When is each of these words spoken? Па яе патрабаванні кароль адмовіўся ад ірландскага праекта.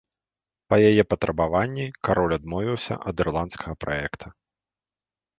Па 0.73 0.77
яе 0.89 1.03
патрабаванні 1.13 1.85
кароль 2.07 2.33
адмовіўся 2.37 2.93
ад 3.11 3.15
ірландскага 3.25 3.73
праекта. 3.85 4.25